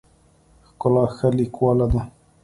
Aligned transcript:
ښکلا 0.67 1.05
ښه 1.15 1.27
لیکواله 1.37 1.85
ده. 1.93 2.01